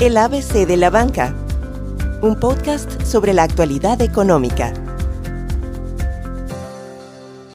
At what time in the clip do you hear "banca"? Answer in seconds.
0.90-1.34